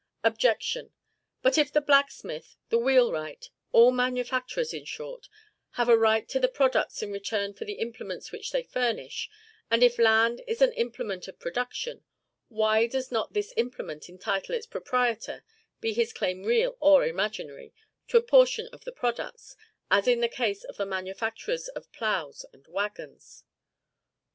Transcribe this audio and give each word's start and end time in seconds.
OBJECTION. 0.23 0.93
But 1.43 1.59
if 1.59 1.71
the 1.71 1.79
blacksmith, 1.79 2.57
the 2.69 2.79
wheelwright, 2.79 3.51
all 3.71 3.91
manufacturers 3.91 4.73
in 4.73 4.83
short, 4.83 5.29
have 5.73 5.87
a 5.89 5.95
right 5.95 6.27
to 6.29 6.39
the 6.39 6.47
products 6.47 7.03
in 7.03 7.11
return 7.11 7.53
for 7.53 7.65
the 7.65 7.73
implements 7.75 8.31
which 8.31 8.49
they 8.51 8.63
furnish; 8.63 9.29
and 9.69 9.83
if 9.83 9.99
land 9.99 10.41
is 10.47 10.59
an 10.59 10.73
implement 10.73 11.27
of 11.27 11.37
production, 11.37 12.03
why 12.47 12.87
does 12.87 13.11
not 13.11 13.33
this 13.33 13.53
implement 13.57 14.09
entitle 14.09 14.55
its 14.55 14.65
proprietor, 14.65 15.43
be 15.81 15.93
his 15.93 16.13
claim 16.13 16.41
real 16.45 16.77
or 16.79 17.05
imaginary, 17.05 17.71
to 18.07 18.17
a 18.17 18.23
portion 18.23 18.67
of 18.73 18.85
the 18.85 18.91
products; 18.91 19.55
as 19.91 20.07
in 20.07 20.19
the 20.19 20.27
case 20.27 20.63
of 20.63 20.77
the 20.77 20.85
manufacturers 20.87 21.67
of 21.67 21.91
ploughs 21.91 22.43
and 22.51 22.65
wagons? 22.65 23.43